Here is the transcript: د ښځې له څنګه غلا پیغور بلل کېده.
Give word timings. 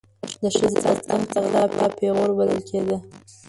د 0.41 0.43
ښځې 0.57 0.79
له 0.85 0.93
څنګه 1.07 1.37
غلا 1.51 1.85
پیغور 1.97 2.29
بلل 2.37 2.59
کېده. 2.69 2.97